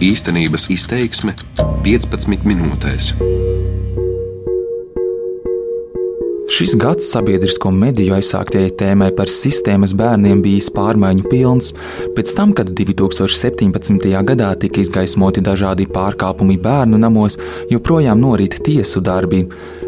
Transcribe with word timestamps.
Īstenības 0.00 0.62
izteiksme 0.72 1.34
15 1.84 2.46
minūtēs. 2.48 3.10
Šis 6.48 6.72
gads 6.80 7.10
sabiedrisko 7.12 7.68
mediju 7.74 8.14
aizsāktajai 8.16 8.70
tēmai 8.80 9.10
par 9.18 9.28
sistēmas 9.28 9.92
bērniem 10.00 10.40
bijis 10.40 10.70
pārmaiņu 10.72 11.28
pilns. 11.28 11.74
Pēc 12.16 12.32
tam, 12.38 12.54
kad 12.56 12.72
2017. 12.72 14.08
gadā 14.32 14.48
tika 14.64 14.80
izgaismoti 14.80 15.44
dažādi 15.44 15.84
pārkāpumi 15.92 16.56
bērnu 16.64 16.96
namos, 17.04 17.36
joprojām 17.68 18.24
norit 18.24 18.56
tiesu 18.64 19.04
darbi. 19.04 19.44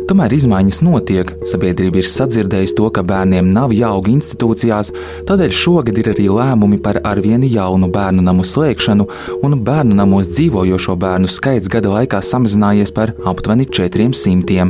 Tomēr 0.08 0.32
izmaiņas 0.34 0.80
notiek. 0.82 1.28
Sabiedrība 1.46 2.00
ir 2.00 2.06
sadzirdējusi 2.08 2.74
to, 2.78 2.88
ka 2.94 3.04
bērniem 3.06 3.50
nav 3.54 3.70
jāaug 3.76 4.08
institūcijās, 4.10 4.90
tādēļ 5.28 5.52
šogad 5.54 5.98
ir 6.00 6.10
arī 6.12 6.26
lēmumi 6.32 6.80
par 6.82 6.98
arvienu 7.06 7.46
jaunu 7.46 7.86
bērnu 7.92 8.24
namu 8.26 8.44
slēgšanu, 8.46 9.06
un 9.46 9.56
bērnu 9.66 9.94
namos 9.98 10.30
dzīvojošo 10.32 10.96
bērnu 10.98 11.30
skaits 11.30 11.70
gada 11.72 11.92
laikā 11.92 12.18
samazinājies 12.24 12.94
par 12.96 13.14
aptuveni 13.28 13.68
400. 13.70 14.66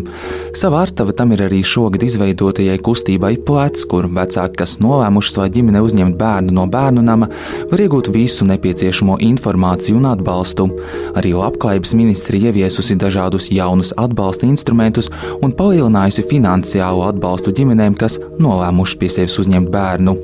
Sava 0.58 0.82
artava 0.84 1.14
tam 1.16 1.32
ir 1.32 1.46
arī 1.46 1.62
šogad 1.64 2.04
izveidotajai 2.04 2.76
kustībai 2.84 3.32
plecs, 3.46 3.86
kur 3.88 4.10
vecāki, 4.12 4.58
kas 4.60 4.76
nolēmuši 4.84 5.34
savā 5.36 5.48
ģimenē 5.56 5.82
uzņemt 5.86 6.18
bērnu 6.20 6.56
no 6.58 6.66
bērnu 6.70 7.06
nama, 7.08 7.30
var 7.72 7.84
iegūt 7.86 8.12
visu 8.12 8.46
nepieciešamo 8.50 9.16
informāciju 9.32 9.96
un 9.96 10.10
atbalstu. 10.12 10.68
Arī 11.16 11.32
Labklājības 11.38 11.96
ministrija 11.96 12.52
ieviesusi 12.52 12.98
dažādus 13.00 13.48
jaunus 13.54 13.94
atbalsta 13.96 14.46
instrumentus, 14.50 15.08
un 15.42 15.54
palielinājusi 15.56 16.24
finansiālo 16.30 17.06
atbalstu 17.08 17.54
ģimenēm, 17.56 17.96
kas 17.98 18.18
nolēmuši 18.42 18.98
pie 19.00 19.10
sevis 19.12 19.38
uzņemt 19.42 19.70
bērnu. 19.72 20.16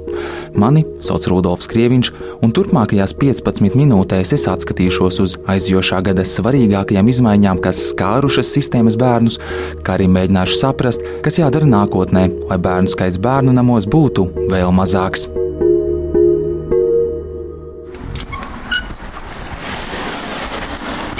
Mani 0.58 0.84
sauc 1.04 1.26
Rudolfs 1.30 1.70
Krieviņš, 1.70 2.12
un 2.42 2.54
turpmākajās 2.56 3.14
15 3.20 3.78
minūtēs 3.78 4.34
es 4.36 4.46
atskatīšos 4.50 5.20
uz 5.24 5.36
aizojošā 5.50 6.02
gada 6.10 6.26
svarīgākajām 6.26 7.10
izmaiņām, 7.14 7.62
kas 7.64 7.82
skārušas 7.92 8.52
sistēmas 8.56 8.98
bērnus, 9.00 9.40
kā 9.86 9.98
arī 9.98 10.10
mēģināšu 10.14 10.60
saprast, 10.60 11.04
kas 11.24 11.40
jādara 11.42 11.68
nākotnē, 11.68 12.28
lai 12.50 12.62
bērnu 12.68 12.94
skaits 12.94 13.20
bērnu 13.22 13.54
namos 13.54 13.86
būtu 13.90 14.30
vēl 14.50 14.74
mazāks. 14.74 15.28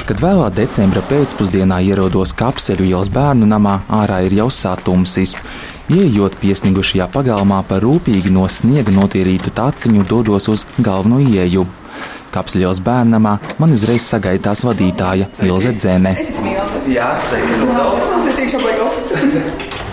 Kad 0.08 0.22
vēlā 0.24 0.46
decembra 0.56 1.02
pēcpusdienā 1.04 1.82
ierodos 1.84 2.30
kapseļu 2.32 2.86
ielas 2.88 3.10
bērnu 3.12 3.44
namā, 3.44 3.74
ārā 3.92 4.22
ir 4.24 4.38
jau 4.38 4.46
satumsis. 4.48 5.34
Iejot 5.92 6.38
piesnigušajā 6.40 7.10
pagalmā 7.12 7.58
par 7.68 7.84
rūpīgi 7.84 8.32
no 8.32 8.46
sniega 8.48 8.94
notīrītu 8.96 9.52
taciņu, 9.52 10.06
dodos 10.08 10.48
uz 10.48 10.64
galveno 10.80 11.20
ieju. 11.20 11.66
Kapseļos 12.32 12.80
bērnamā 12.88 13.34
man 13.60 13.76
uzreiz 13.76 14.08
sagaidās 14.08 14.64
vadītāja 14.64 15.28
Ilze 15.44 15.76
Dzēne. 15.76 16.16
Jā, 16.88 17.12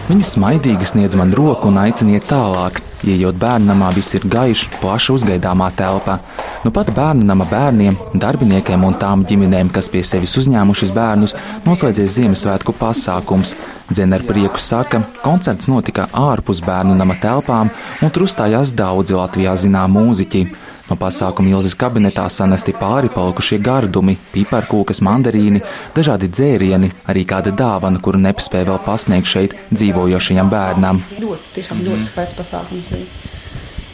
Viņa 0.07 0.31
smaidīgi 0.31 0.93
sniedz 0.95 1.19
man 1.19 1.35
roku 1.35 1.67
un 1.67 1.83
aicina 1.83 2.15
iet 2.15 2.31
tālāk. 2.31 2.84
Iejot 3.05 3.37
bērnamā, 3.37 3.91
viss 3.93 4.15
ir 4.17 4.23
gaišs, 4.25 4.79
plaša 4.81 5.13
uzgaidāmā 5.13 5.67
telpa. 5.77 6.17
Nu 6.65 6.71
pat 6.73 6.89
bērnama 6.95 7.45
bērniem, 7.51 7.97
darbiniekiem 8.17 8.81
un 8.87 8.97
tām 8.97 9.21
ģimenēm, 9.29 9.69
kas 9.73 9.91
pie 9.93 10.01
sevis 10.01 10.33
uzņēmušas 10.41 10.93
bērnus, 10.95 11.35
noslēdzies 11.67 12.15
Ziemassvētku 12.17 12.73
pasākums. 12.79 13.53
Dzene 13.91 14.17
ar 14.17 14.25
prieku 14.25 14.57
saka, 14.57 15.03
koncerts 15.21 15.69
notika 15.69 16.07
ārpus 16.17 16.63
bērnu 16.65 16.95
nama 16.97 17.13
telpām, 17.21 17.69
un 18.01 18.09
tur 18.09 18.25
uzstājās 18.25 18.73
daudzi 18.73 19.13
Latvijā 19.13 19.53
zinām 19.61 19.93
mūziķi. 19.99 20.47
No 20.89 20.97
pasākuma 21.01 21.49
Ilzas 21.49 21.73
kabinetā 21.81 22.27
sanesti 22.29 22.75
pāri 22.77 23.09
palikušie 23.13 23.57
gardumi, 23.63 24.17
piparkūkas, 24.33 25.01
mandarīni, 25.05 25.63
dažādi 25.97 26.29
dzērieni, 26.29 26.91
arī 27.09 27.25
kāda 27.29 27.53
dāvana, 27.55 28.01
kuru 28.01 28.21
nepaspēja 28.21 28.69
vēl 28.69 28.81
pasniegt 28.85 29.31
šeit 29.31 29.57
dzīvojošajam 29.73 30.51
bērnam. 30.53 31.01
Ļoti, 31.21 31.55
tiešām 31.57 31.81
ļoti 31.87 32.11
skaists 32.11 32.37
pasākums 32.37 32.91
bija. 32.93 33.33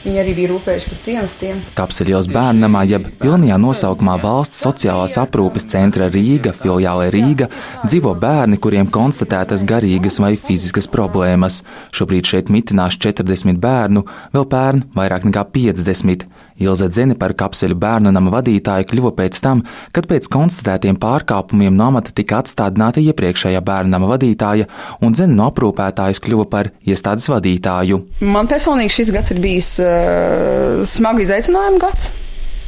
Viņi 0.01 0.17
arī 0.17 0.31
bija 0.33 0.49
rūpējuši 0.49 0.87
par 0.89 0.99
cienestiem. 1.05 1.57
Kapseļos 1.77 2.25
bērnamā, 2.33 2.79
jeb 2.89 3.05
pilnajā 3.21 3.59
nosaukumā 3.61 4.15
valsts 4.23 4.63
sociālās 4.65 5.19
aprūpes 5.21 5.67
centra 5.69 6.07
Rīga, 6.09 6.55
filiālē 6.57 7.11
Rīga, 7.13 7.45
dzīvo 7.85 8.15
bērni, 8.17 8.57
kuriem 8.57 8.89
konstatētas 8.89 9.61
garīgas 9.69 10.17
vai 10.23 10.33
fiziskas 10.41 10.89
problēmas. 10.89 11.59
Šobrīd 11.93 12.33
šeit 12.33 12.49
mitinās 12.49 12.97
40 12.97 13.61
bērnu, 13.61 14.01
vēl 14.33 14.49
pērn 14.49 14.87
vairāk 14.97 15.29
nekā 15.29 15.45
50. 15.53 16.25
Ilze 16.61 16.89
Dzene 16.91 17.17
par 17.19 17.33
kapseļu 17.37 17.77
bērnu 17.81 18.13
nama 18.13 18.33
vadītāju 18.37 18.89
kļuva 18.91 19.13
pēc 19.17 19.41
tam, 19.43 19.63
kad 19.95 20.07
pēc 20.09 20.29
konstatētiem 20.31 20.99
pārkāpumiem 21.01 21.75
no 21.77 21.89
amata 21.91 22.13
tika 22.15 22.41
atstādināta 22.41 23.03
iepriekšējā 23.03 23.61
bērnu 23.65 23.95
nama 23.95 24.11
vadītāja, 24.13 24.69
un 25.01 25.15
Dzene 25.17 25.37
no 25.37 25.49
aprūpētājas 25.51 26.21
kļuva 26.23 26.47
par 26.51 26.71
iestādes 26.87 27.29
vadītāju. 27.31 28.01
Man 28.25 28.49
personīgi 28.51 28.97
šis 29.01 29.13
gads 29.15 29.33
ir 29.33 29.41
bijis 29.43 29.77
uh, 29.83 30.83
smagu 30.87 31.25
izaicinājumu 31.25 31.81
gads. 31.81 32.11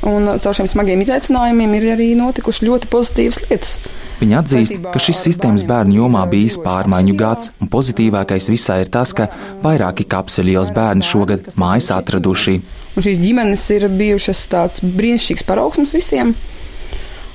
Un 0.04 0.28
caur 0.44 0.56
šiem 0.58 0.68
smagiem 0.68 1.00
izaicinājumiem 1.06 1.78
ir 1.78 1.86
arī 1.94 2.10
notikušas 2.20 2.66
ļoti 2.68 2.90
pozitīvas 2.92 3.40
lietas. 3.46 3.78
Viņa 4.20 4.40
atzīst, 4.42 4.76
ka 4.92 5.00
šis 5.00 5.22
sistēmas 5.30 5.64
bērnu 5.68 5.96
jomā 6.02 6.26
bijis 6.32 6.58
pārmaiņu 6.64 7.16
gads, 7.20 7.54
un 7.64 7.72
pozitīvākais 7.72 8.50
visā 8.52 8.82
ir 8.84 8.92
tas, 8.92 9.16
ka 9.16 9.30
vairāki 9.64 10.06
kapseļu 10.12 10.58
ielas 10.58 10.74
bērni 10.76 11.08
šogad 11.08 11.54
mājas 11.60 11.90
atraduši. 11.96 12.60
Un 12.94 13.06
šīs 13.06 13.22
ģimenes 13.22 13.64
ir 13.74 13.88
bijušas 13.90 14.44
tāds 14.52 14.84
brīnišķīgs 14.86 15.46
paraugsms 15.48 15.96
visiem. 15.96 16.36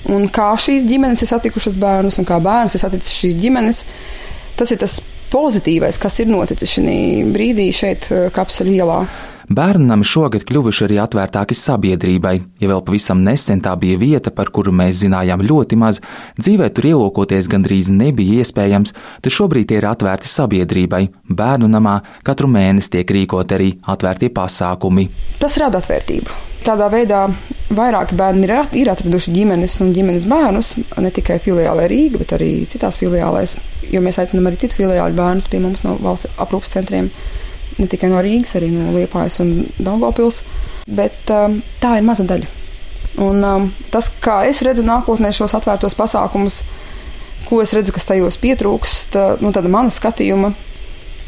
Un 0.09 0.29
kā 0.33 0.53
šīs 0.61 0.87
ģimenes 0.89 1.25
ir 1.25 1.31
satikušas 1.33 1.77
bērnus, 1.81 2.21
un 2.21 2.29
kā 2.29 2.39
bērns 2.43 2.77
ir 2.77 2.83
saticis 2.85 3.17
šīs 3.19 3.35
ģimenes, 3.43 3.83
tas 4.59 4.71
ir 4.73 4.79
tas 4.81 5.01
pozitīvais, 5.33 5.99
kas 6.01 6.21
ir 6.23 6.31
noticis 6.31 6.79
šajā 6.79 7.27
brīdī 7.35 7.69
šeit, 7.75 8.09
kapseļu 8.35 8.79
ielā. 8.79 9.01
Bērnam 9.49 10.03
šogad 10.05 10.43
kļuvuši 10.45 10.83
arī 10.85 10.99
atvērtāki 11.01 11.57
sabiedrībai. 11.57 12.35
Ja 12.61 12.69
vēl 12.69 12.83
pavisam 12.85 13.23
nesen 13.25 13.63
tā 13.65 13.73
bija 13.81 13.97
vieta, 13.97 14.29
par 14.35 14.51
kuru 14.53 14.75
mēs 14.77 14.99
zinājām 15.01 15.41
ļoti 15.41 15.79
maz, 15.81 16.03
dzīvē 16.37 16.69
tur 16.77 16.91
ielūkoties 16.91 17.49
gandrīz 17.49 17.89
nebija 17.89 18.43
iespējams, 18.43 18.93
tad 19.25 19.33
šobrīd 19.33 19.71
tie 19.71 19.79
ir 19.81 19.89
atvērti 19.89 20.29
sabiedrībai. 20.29 21.01
Bērnu 21.33 21.71
namā 21.73 21.97
katru 22.29 22.51
mēnesi 22.53 22.93
tiek 22.99 23.15
rīkot 23.17 23.57
arī 23.57 23.71
atvērtie 23.89 24.29
pasākumi. 24.37 25.09
Tas 25.41 25.57
rada 25.63 25.81
atvērtību. 25.81 26.37
Tādā 26.69 26.91
veidā 26.93 27.25
vairāki 27.73 28.21
bērni 28.21 28.45
ir, 28.45 28.55
ir 28.83 28.93
atraduši 28.93 29.33
ģimenes 29.33 29.81
un 29.81 29.97
ģimenes 29.97 30.29
bērnus, 30.29 30.77
ne 31.01 31.15
tikai 31.15 31.41
filiālē 31.41 31.89
Rīga, 31.89 32.21
bet 32.21 32.37
arī 32.37 32.53
citās 32.69 33.01
filiālēs, 33.01 33.57
jo 33.95 34.05
mēs 34.05 34.21
aicinām 34.21 34.51
arī 34.51 34.61
citu 34.61 34.83
filiāļu 34.83 35.17
bērnus 35.17 35.49
pie 35.49 35.65
mums 35.65 35.89
no 35.89 35.97
valsts 36.05 36.29
aprūpas 36.37 36.77
centriem 36.77 37.09
ne 37.79 37.89
tikai 37.91 38.11
no 38.13 38.21
Rīgas, 38.25 38.57
arī 38.59 38.71
no 38.75 38.93
Liepājas 38.97 39.39
un 39.45 39.53
Daugopils, 39.79 40.43
bet 40.89 41.31
um, 41.35 41.61
tā 41.83 41.97
ir 41.99 42.07
maza 42.07 42.27
daļa. 42.29 42.51
Un 43.25 43.43
um, 43.45 43.71
tas, 43.91 44.11
kā 44.23 44.41
es 44.49 44.63
redzu 44.67 44.85
nākotnē 44.87 45.33
šos 45.35 45.57
atvērtos 45.59 45.97
pasākumus, 45.99 46.61
ko 47.49 47.63
es 47.63 47.73
redzu, 47.75 47.95
kas 47.95 48.07
tajos 48.09 48.39
pietrūkst, 48.43 49.19
no 49.41 49.49
nu, 49.49 49.55
tāda 49.55 49.71
mana 49.73 49.95
skatījuma, 49.95 50.53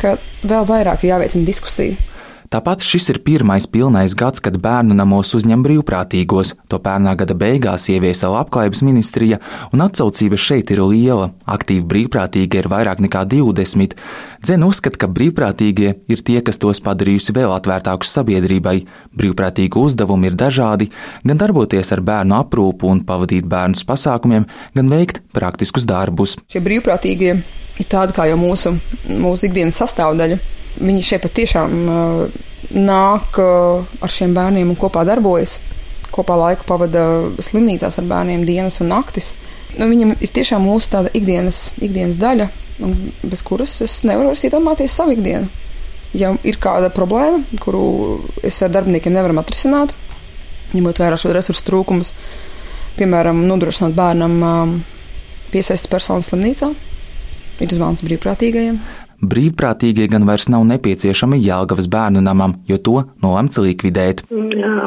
ka 0.01 0.17
vēl 0.43 0.69
vairāk 0.69 1.05
ir 1.05 1.15
jāveicina 1.15 1.47
diskusija 1.47 2.10
Tāpat 2.51 2.83
šis 2.83 3.05
ir 3.13 3.19
pirmais 3.23 3.63
pilnais 3.71 4.11
gads, 4.19 4.43
kad 4.43 4.57
bērnu 4.59 4.97
namos 4.99 5.29
uzņem 5.39 5.61
brīvprātīgos. 5.63 6.57
To 6.67 6.81
pērnā 6.83 7.13
gada 7.21 7.37
beigās 7.39 7.85
ieviesa 7.95 8.27
Labklājības 8.33 8.83
ministrija, 8.89 9.39
un 9.71 9.85
atsaucība 9.85 10.35
šeit 10.35 10.73
ir 10.75 10.83
liela. 10.83 11.29
Aktīvi 11.47 11.87
brīvprātīgie 11.93 12.65
ir 12.65 12.71
vairāk 12.73 13.05
nekā 13.07 13.23
20. 13.37 13.95
Dzen 14.43 14.67
uzskata, 14.67 14.99
ka 14.99 15.13
brīvprātīgie 15.15 15.95
ir 16.11 16.27
tie, 16.27 16.41
kas 16.43 16.59
tos 16.59 16.83
padarījusi 16.83 17.39
vēl 17.39 17.55
atvērtākus 17.55 18.19
sabiedrībai. 18.19 18.77
Brīvprātīgu 19.15 19.87
uzdevumi 19.87 20.33
ir 20.33 20.43
dažādi- 20.43 20.91
gan 21.31 21.39
darboties 21.39 21.93
ar 21.95 22.03
bērnu 22.03 22.35
aprūpu 22.35 22.91
un 22.91 23.05
pavadīt 23.07 23.47
bērnus 23.47 23.87
pasākumiem, 23.87 24.51
gan 24.75 24.89
veikt 24.89 25.23
praktiskus 25.33 25.87
darbus. 25.87 26.35
Šie 26.51 26.59
brīvprātīgie 26.59 27.45
ir 27.79 27.87
tādi 27.87 28.13
kā 28.13 28.27
jau 28.27 28.37
mūsu, 28.43 28.81
mūsu 29.07 29.47
ikdienas 29.47 29.79
sastāvdaļa 29.79 30.59
Viņi 30.81 31.05
šeit 31.05 31.25
patiešām 31.27 31.77
uh, 31.85 32.41
nāk 32.73 33.39
uh, 33.41 33.85
ar 34.01 34.13
šiem 34.13 34.35
bērniem 34.37 34.73
un 34.73 34.79
kopā 34.81 35.05
darbojas. 35.09 35.59
Kopā 36.11 36.37
laiku 36.41 36.67
pavada 36.67 37.05
slimnīcās 37.43 38.01
ar 38.01 38.09
bērniem 38.11 38.47
dienas 38.49 38.81
un 38.83 38.91
naktis. 38.91 39.35
Nu, 39.79 39.87
viņam 39.87 40.17
ir 40.19 40.33
tiešām 40.35 40.65
mūsu 40.67 40.91
tāda 40.97 41.13
ikdienas, 41.15 41.69
ikdienas 41.79 42.19
daļa, 42.19 42.49
bez 43.23 43.43
kuras 43.47 43.77
es 43.85 44.01
nevaru 44.09 44.35
iedomāties 44.35 44.97
savu 44.97 45.15
ikdienu. 45.15 45.51
Ja 46.17 46.33
ir 46.43 46.59
kāda 46.59 46.91
problēma, 46.91 47.45
kuru 47.63 47.83
es 48.43 48.59
ar 48.67 48.73
darbiniekiem 48.75 49.15
nevaram 49.15 49.39
atrisināt, 49.39 49.95
ņemot 50.75 50.99
vērā 50.99 51.19
šo 51.21 51.31
resursu 51.37 51.63
trūkumus, 51.69 52.11
piemēram, 52.99 53.45
nodrošināt 53.47 53.95
bērnam 53.95 54.35
um, 54.43 54.73
piesaistes 55.53 55.91
personas 55.91 56.33
slimnīcā, 56.33 56.73
ir 57.63 57.77
zvans 57.77 58.03
brīvprātīgajiem. 58.07 58.81
Brīvprātīgie 59.21 60.09
gan 60.11 60.25
vairs 60.29 60.49
nav 60.53 60.65
nepieciešami 60.69 61.39
Jēlgavas 61.41 61.89
bērnu 61.93 62.23
namam, 62.25 62.57
jo 62.69 62.79
to 62.79 62.97
nolemts 63.23 63.61
likvidēt. 63.61 64.25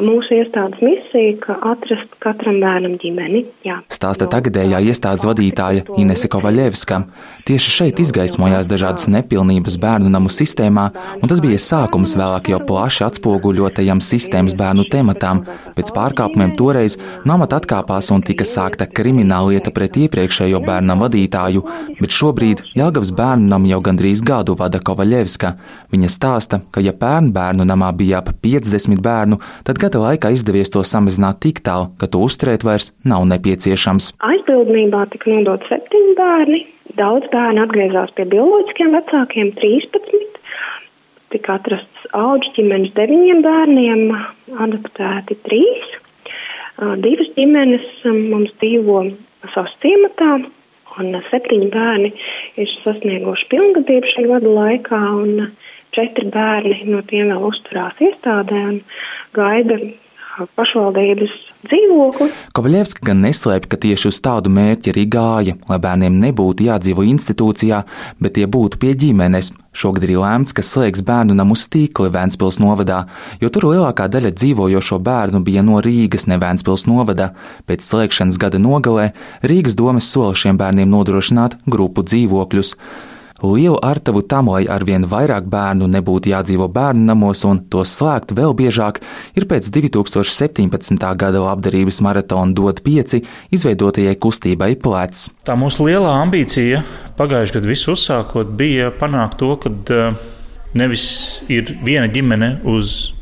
Mūsu 0.03 0.35
iestādes 0.35 0.81
misija, 0.83 1.35
ka 1.44 1.56
atrast 1.74 2.15
katram 2.24 2.57
bērnam 2.63 2.97
ģimeni. 3.01 3.44
Jā. 3.65 3.77
Stāsta 3.94 4.27
tagadējā 4.31 4.81
iestādes 4.89 5.25
vadītāja 5.27 5.85
Inese 6.01 6.27
Kovaļevska. 6.33 7.00
Tieši 7.47 7.74
šeit 7.77 8.01
izgaismojās 8.03 8.68
dažādas 8.69 9.07
nepilnības 9.12 9.77
bērnu 9.80 10.12
namu 10.12 10.31
sistēmā, 10.33 10.89
un 11.21 11.31
tas 11.31 11.41
bija 11.44 11.62
sākums 11.62 12.18
vēlāk 12.19 12.51
jau 12.51 12.59
plaši 12.68 13.06
atspoguļotajam 13.07 14.01
sistēmas 14.03 14.57
bērnu 14.59 14.88
tematām. 14.91 15.44
Pēc 15.77 15.94
pārkāpumiem 15.95 16.56
toreiz 16.59 16.97
namata 17.30 17.62
atkāpās 17.62 18.12
un 18.15 18.25
tika 18.25 18.47
sākta 18.47 18.89
krimināla 18.89 19.53
lieta 19.53 19.71
pret 19.75 20.01
iepriekšējo 20.03 20.63
bērnu 20.65 21.00
vadītāju, 21.03 21.63
bet 22.01 22.13
šobrīd 22.13 22.65
Jāgavas 22.77 23.13
bērnu 23.15 23.50
namu 23.53 23.71
jau 23.71 23.81
gandrīz 23.85 24.23
gadu 24.28 24.56
vada 24.60 24.80
Kovaļevska. 24.84 25.52
Viņa 25.94 26.10
stāsta, 26.12 26.60
ka 26.74 26.81
ja 26.84 26.94
pērn 26.98 27.31
bērnu 27.36 27.66
namā 27.68 27.92
bija 27.98 28.22
ap 28.24 28.31
50 28.44 29.02
bērnu, 29.04 29.40
tad 29.68 29.81
gada 29.81 30.02
laikā 30.02 30.34
izdevies 30.34 30.72
to 30.74 30.84
samazināt 30.88 31.42
tik 31.46 31.64
tālu, 31.66 31.92
ka 32.00 32.08
to 32.08 32.24
uzturēt 32.25 32.66
vairs 32.68 32.92
nav 33.08 33.25
nepieciešams. 33.31 34.14
Aizbildnībā 34.30 35.06
tika 35.14 35.31
nodot 35.31 35.66
septiņi 35.70 36.16
bērni. 36.20 36.62
Daudz 37.00 37.30
bērnu 37.34 37.64
atgriezās 37.64 38.14
pie 38.18 38.28
bioloģiskiem 38.30 38.94
vecākiem- 38.94 39.54
13. 39.62 40.40
Tika 41.34 41.56
atrasts 41.58 42.10
auģu 42.14 42.54
ģimenes 42.58 42.94
deviņiem 42.94 43.40
bērniem, 43.42 44.02
adaptēti 44.66 45.38
trīs. 45.48 45.94
Divas 47.02 47.30
ģimenes 47.38 47.88
mums 48.30 48.52
dzīvo 48.62 49.00
ciematā, 49.81 50.46
un 51.00 51.18
septiņi 51.31 51.69
bērni 51.74 52.12
ir 52.62 52.74
sasnieguši 52.84 53.50
pilngadību 53.52 54.12
šī 54.14 54.28
gada 54.30 54.54
laikā, 54.58 55.02
un 55.24 55.52
četri 55.96 56.30
bērni 56.34 56.90
no 56.90 57.02
tiem 57.10 57.32
vēl 57.34 57.48
uzturās 57.50 58.00
iestādē 58.02 58.62
un 58.72 58.80
gaida 59.38 59.80
pašvaldības 60.58 61.36
dzīvokli. 61.68 62.30
Kovaļevska 62.56 63.06
gan 63.07 63.24
neslēpj, 63.25 63.69
ka 63.71 63.80
tieši 63.86 64.10
uz 64.10 64.19
tādu 64.24 64.51
mērķi 64.54 64.94
arī 64.94 65.04
gāja, 65.10 65.57
lai 65.69 65.80
bērniem 65.83 66.19
nebūtu 66.24 66.68
jādzīvo 66.68 67.06
institūcijā, 67.07 67.83
bet 68.19 68.38
tie 68.38 68.48
būtu 68.50 68.80
pie 68.81 68.94
ģimenes. 69.00 69.54
Šogad 69.74 70.06
ir 70.06 70.19
lēmts, 70.21 70.54
ka 70.54 70.62
slēgs 70.62 71.01
bērnu 71.06 71.33
namu 71.33 71.56
stīkli 71.57 72.12
Vēncpils 72.13 72.60
novadā, 72.62 73.07
jo 73.42 73.50
tur 73.50 73.71
lielākā 73.71 74.06
daļa 74.12 74.36
dzīvojošo 74.38 75.00
bērnu 75.01 75.42
bija 75.45 75.63
no 75.65 75.80
Rīgas, 75.81 76.27
ne 76.30 76.38
Vēncpils 76.42 76.86
novada. 76.86 77.31
Pēc 77.66 77.81
slēgšanas 77.88 78.38
gada 78.38 78.62
nogalē 78.62 79.09
Rīgas 79.42 79.74
domas 79.80 80.12
sola 80.13 80.38
šiem 80.38 80.62
bērniem 80.62 80.94
nodrošināt 80.94 81.57
grupu 81.66 82.06
dzīvokļus 82.06 82.75
lielu 83.44 83.78
artavu 83.84 84.24
tam, 84.25 84.50
lai 84.54 84.63
arvien 84.72 85.06
vairāk 85.10 85.48
bērnu 85.51 85.88
nebūtu 85.92 86.31
jādzīvo 86.31 86.69
bērnu 86.74 87.07
namos 87.10 87.44
un 87.48 87.62
tos 87.72 87.95
slēgt 87.98 88.34
vēl 88.38 88.56
biežāk, 88.57 89.01
ir 89.38 89.48
pēc 89.50 89.69
2017. 89.75 91.00
gada 91.19 91.44
labdarības 91.44 92.01
maratona 92.06 92.56
dot 92.56 92.84
pieci 92.86 93.24
izveidotajai 93.54 94.16
kustībai 94.19 94.74
plēc. 94.84 95.28
Tā 95.48 95.57
mūsu 95.60 95.88
lielā 95.90 96.13
ambīcija 96.22 96.84
pagājušajā 97.19 97.60
gadā 97.60 97.74
visu 97.74 97.94
uzsākot 97.98 98.56
bija 98.57 98.94
panākt 99.00 99.40
to, 99.42 99.56
ka 99.62 99.74
eh, 99.94 100.24
nevis 100.78 101.06
ir 101.51 101.75
viena 101.86 102.07
ģimene 102.12 102.56
uz 102.69 103.13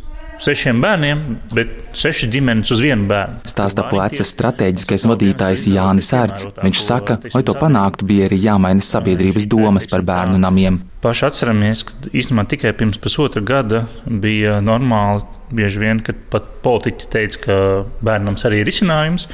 sešiem 0.41 0.81
bērniem, 0.81 1.21
bet 1.55 1.73
seši 1.97 2.29
ģimenes 2.33 2.71
uz 2.73 2.81
vienu 2.83 3.07
bērnu. 3.09 3.41
Stāsta 3.49 3.85
pleca 3.89 4.25
strateģiskais 4.25 5.05
vadītājs 5.09 5.67
Jānis 5.71 6.11
Sērts. 6.11 6.47
Viņš 6.61 6.81
saka, 6.85 7.19
lai 7.33 7.43
to 7.47 7.55
panāktu, 7.57 8.07
bija 8.09 8.29
arī 8.29 8.39
jāmaina 8.45 8.85
sabiedrības 8.85 9.47
domas 9.51 9.89
par 9.91 10.05
bērnu 10.07 10.39
namiem. 10.41 10.81
Paši 11.01 11.27
atceramies, 11.29 11.85
ka 11.87 12.11
īstenībā 12.13 12.45
tikai 12.49 12.73
pirms 12.77 13.01
pusotra 13.01 13.41
gada 13.45 13.85
bija 14.05 14.59
normāli, 14.65 15.25
bieži 15.51 15.81
vien, 15.81 16.01
kad 16.05 16.19
pat 16.31 16.47
politiķi 16.65 17.09
teica, 17.11 17.43
ka 17.45 17.59
bērnams 18.05 18.47
arī 18.47 18.61
ir 18.61 18.69
risinājums. 18.69 19.27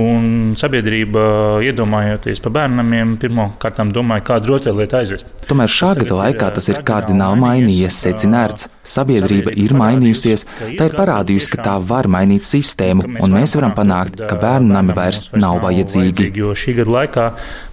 Un 0.00 0.54
sabiedrība, 0.56 1.22
iedomājoties 1.66 2.38
par 2.40 2.54
bērniem, 2.56 3.10
pirmkārt 3.20 3.80
domāja, 3.92 4.24
kādu 4.24 4.54
rotaļlietu 4.54 4.96
aizvest. 4.96 5.32
Tomēr 5.50 5.68
šā 5.68 5.90
gada 5.98 6.16
laikā 6.16 6.48
tas 6.56 6.68
ir 6.72 6.78
kardināli 6.88 7.42
mainījies, 7.42 7.98
secināts. 8.06 8.70
Sabiedrība 8.88 9.52
ir 9.52 9.74
mainījusies, 9.76 10.46
tā 10.78 10.88
ir 10.88 10.96
parādījusi, 10.96 11.50
ka 11.52 11.66
tā 11.66 11.74
var 11.92 12.08
mainīt 12.08 12.46
sistēmu, 12.46 13.04
un 13.20 13.36
mēs 13.36 13.52
varam 13.58 13.74
panākt, 13.76 14.16
ka 14.30 14.38
bērnu 14.40 14.72
nami 14.72 14.96
vairs 14.96 15.28
nav 15.36 15.60
vajadzīgi. 15.66 16.30
Jo 16.40 16.54
šī 16.56 16.78
gada 16.80 16.96
laikā 16.96 17.26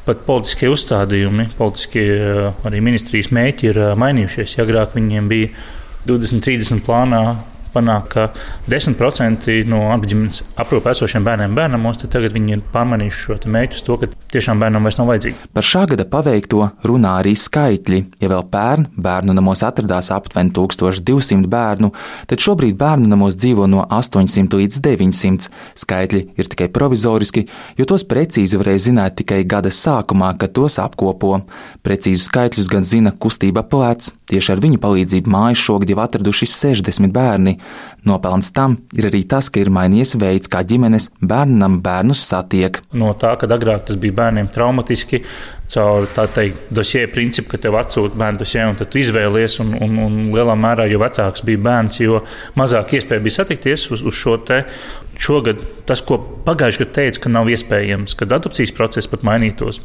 pat 0.09 0.25
politiskie 0.27 0.67
uzstādījumi, 0.73 1.47
politiskie 1.55 2.05
arī 2.67 2.83
ministrijas 2.83 3.31
mēķi 3.31 3.71
ir 3.71 3.81
mainījušies. 4.03 4.57
Agrāk 4.59 4.99
viņiem 4.99 5.31
bija 5.31 5.53
20, 6.09 6.43
30 6.43 6.83
plānā 6.83 7.23
panākt, 7.73 8.13
ka 8.13 8.27
10% 8.71 9.49
no 9.69 9.85
apģimenes 9.93 10.43
aprūpē 10.59 10.93
esošiem 10.95 11.25
bērniem 11.27 11.55
bērnamos, 11.57 12.01
tagad 12.05 12.35
viņi 12.35 12.57
ir 12.57 12.63
pārmanījuši 12.73 13.23
šo 13.25 13.37
mērķu 13.49 13.83
to, 13.85 13.97
ka 14.01 14.09
tiešām 14.33 14.61
bērnam 14.61 14.85
vairs 14.85 14.99
nav 14.99 15.09
vajadzīgi. 15.09 15.49
Par 15.55 15.65
šā 15.65 15.85
gada 15.91 16.05
paveikto 16.09 16.69
runā 16.87 17.15
arī 17.21 17.35
skaitļi. 17.39 18.01
Ja 18.21 18.31
vēl 18.31 18.45
pērn 18.51 18.87
bērnu 18.99 19.35
namos 19.37 19.63
atradās 19.65 20.11
aptuveni 20.13 20.53
1200 20.55 21.49
bērnu, 21.49 21.91
tad 22.29 22.43
šobrīd 22.43 22.77
bērnu 22.79 23.09
namos 23.09 23.37
dzīvo 23.39 23.67
no 23.71 23.85
800 23.85 24.59
līdz 24.61 24.81
900. 24.85 25.49
Skaitļi 25.79 26.23
ir 26.39 26.49
tikai 26.51 26.69
provizoriski, 26.73 27.45
jo 27.77 27.87
tos 27.89 28.05
precīzi 28.09 28.59
varēja 28.59 28.85
zināt 28.89 29.19
tikai 29.21 29.41
gada 29.49 29.71
sākumā, 29.73 30.33
kad 30.39 30.53
tos 30.57 30.79
apkopo. 30.81 31.39
Precīzu 31.85 32.25
skaitļus 32.27 32.69
gan 32.71 32.85
zina 32.87 33.13
kustība 33.13 33.63
plēc. 33.67 34.11
Tieši 34.29 34.53
ar 34.53 34.63
viņu 34.63 34.81
palīdzību 34.81 35.31
mājas 35.33 35.63
šogad 35.63 35.93
jau 35.93 36.01
atraduši 36.03 36.49
60 36.49 37.13
bērni. 37.13 37.58
Nopelns 38.07 38.51
tam 38.55 38.77
ir 38.95 39.09
arī 39.09 39.21
tas, 39.27 39.49
ka 39.51 39.59
ir 39.59 39.71
mainījies 39.75 40.15
veids, 40.21 40.49
kā 40.51 40.61
ģimenes 40.67 41.09
bērnam 41.19 41.79
bērnus 41.83 42.21
satiek. 42.29 42.79
No 42.95 43.11
tā, 43.19 43.33
kad 43.41 43.51
agrāk 43.51 43.85
tas 43.89 43.99
bija 43.99 44.15
bērniem 44.21 44.47
traumatiski, 44.55 45.21
caur 45.69 46.07
tā 46.15 46.25
teikt, 46.33 46.69
dosie 46.73 47.03
principu, 47.11 47.53
ka 47.53 47.61
tev 47.65 47.77
atsūta 47.79 48.17
bērnu 48.19 48.41
dosie, 48.41 48.63
un 48.65 48.79
tu 48.79 49.01
izvēlies, 49.01 49.59
un, 49.63 49.75
un, 49.83 49.99
un 50.05 50.19
lielā 50.33 50.55
mērā, 50.59 50.87
jo 50.89 51.01
vecāks 51.03 51.43
bija 51.45 51.63
bērns, 51.67 52.01
jo 52.05 52.23
mazāk 52.59 52.95
iespēja 52.97 53.25
bija 53.25 53.39
satikties 53.41 53.89
uz, 53.91 54.05
uz 54.05 54.19
šo 54.19 54.39
te. 54.47 54.63
Šogad 55.19 55.59
tas, 55.89 55.99
ko 55.99 56.21
pagājušajā 56.45 56.85
gadā 56.85 56.95
teica, 57.01 57.25
ka 57.25 57.33
nav 57.33 57.51
iespējams, 57.51 58.15
kad 58.15 58.31
adopcijas 58.39 58.71
process 58.75 59.11
pat 59.11 59.27
mainītos, 59.27 59.81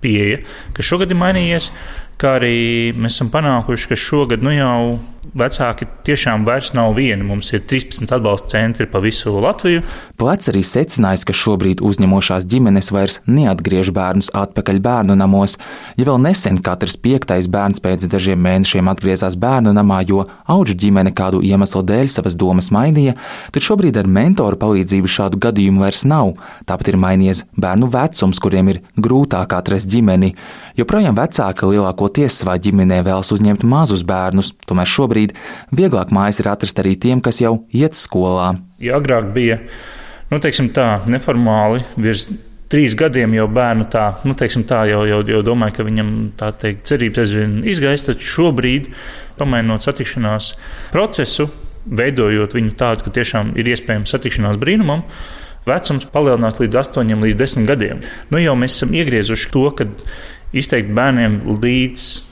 pieeja, 0.00 0.42
kas 0.76 0.88
šogad 0.88 1.12
ir 1.12 1.18
mainījies, 1.18 1.70
kā 2.18 2.36
arī 2.38 2.56
mēs 2.98 3.18
esam 3.18 3.30
panākuši, 3.34 3.90
ka 3.90 3.98
šogad 3.98 4.44
nu 4.46 4.54
jau 4.54 4.98
vecāki 5.36 5.86
tiešām 6.06 6.44
vairs 6.48 6.72
nav 6.76 6.94
vieni. 6.96 7.24
Mums 7.26 7.50
ir 7.52 7.62
13 7.68 8.12
atbalsta 8.16 8.54
centri 8.54 8.86
pa 8.90 9.00
visu 9.02 9.34
Latviju. 9.38 9.82
Plēc 10.18 10.48
arī 10.52 10.62
secinājis, 10.66 11.24
ka 11.28 11.34
šobrīd 11.36 11.82
uzņemošās 11.84 12.46
ģimenes 12.48 12.90
vairs 12.94 13.18
neatgriež 13.28 13.92
bērnus 13.94 14.30
atpakaļ 14.36 14.80
bērnu 14.84 15.16
namos. 15.18 15.58
Ja 15.98 16.08
vēl 16.08 16.20
nesen 16.24 16.60
katrs 16.64 16.98
piektais 17.00 17.48
bērns 17.50 17.82
pēc 17.84 18.06
dažiem 18.10 18.40
mēnešiem 18.44 18.90
atgriezās 18.90 19.36
bērnu 19.38 19.74
namā, 19.76 20.00
jo 20.08 20.24
auģu 20.48 20.76
ģimene 20.84 21.12
kādu 21.16 21.42
iemeslu 21.44 21.84
dēļ 21.86 22.10
savas 22.12 22.38
domas 22.38 22.72
mainīja, 22.74 23.16
tad 23.54 23.64
šobrīd 23.64 23.98
ar 24.00 24.08
mentoru 24.10 24.58
palīdzību 24.60 25.12
šādu 25.14 25.42
gadījumu 25.44 25.84
vairs 25.84 26.04
nav. 26.08 26.34
Tāpat 26.68 26.92
ir 26.92 27.00
mainījies 27.00 27.44
bērnu 27.58 27.90
vecums, 27.92 28.40
kuriem 28.42 28.72
ir 28.72 28.82
grūtāk 28.96 29.54
atrast 29.58 29.90
ģimeni. 29.90 30.34
Joprojām 30.78 31.16
vecāki 31.18 31.66
lielākoties 31.72 32.40
savā 32.42 32.54
ģimenē 32.62 33.00
vēlas 33.06 33.32
uzņemt 33.34 33.64
mazus 33.66 34.04
bērnus, 34.06 34.52
tomēr 34.68 34.86
šobrīd 34.88 35.17
Šobrīd 35.18 35.34
vieglāk 35.74 36.12
mājas 36.14 36.38
ir 36.40 36.48
atrast 36.50 36.78
arī 36.78 36.94
tiem, 36.96 37.20
kas 37.20 37.40
jau 37.42 37.64
iet 37.74 37.96
skolā. 37.98 38.54
Ja 38.78 38.98
agrāk 38.98 39.32
bija 39.34 39.58
nu, 40.30 40.38
teiksim, 40.38 40.70
tā, 40.70 41.02
neformāli 41.08 41.82
virs 41.96 42.28
trīs 42.68 42.94
gadiem 42.94 43.32
jau 43.34 43.46
bērnu 43.48 43.88
tā, 43.90 44.20
nu, 44.28 44.36
teiksim, 44.36 44.66
tā 44.68 44.84
jau, 44.90 45.02
jau, 45.08 45.22
jau 45.24 45.40
domāju, 45.42 45.78
ka 45.78 45.86
viņam 45.88 46.10
tā 46.38 46.52
teikt, 46.52 46.84
cerības 46.90 47.24
aizvien 47.24 47.62
izgaist. 47.64 48.10
Tad 48.10 48.22
šobrīd, 48.22 48.90
pamainot 49.40 49.82
satikšanās 49.82 50.52
procesu, 50.92 51.48
veidojot 51.88 52.54
viņu 52.54 52.76
tādu, 52.78 53.06
ka 53.06 53.14
tiešām 53.16 53.54
ir 53.58 53.72
iespējams 53.72 54.12
satikšanās 54.12 54.60
brīnumam, 54.60 55.06
vecums 55.68 56.06
palielinās 56.12 56.60
līdz 56.60 56.82
8 56.84 57.24
līdz 57.24 57.40
10 57.40 57.68
gadiem. 57.68 58.04
Nu, 58.28 58.40
jau 58.44 58.54
mēs 58.60 58.76
esam 58.76 58.92
iegriezuši 58.96 59.52
to, 59.54 59.64
ka 59.72 59.88
izteikt 60.52 60.92
bērniem 60.96 61.40
līdz 61.56 62.27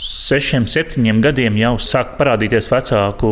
sešiem, 0.00 0.64
septiņiem 0.70 1.20
gadiem 1.24 1.56
jau 1.60 1.74
sāk 1.82 2.14
parādīties 2.18 2.70
vecāku 2.72 3.30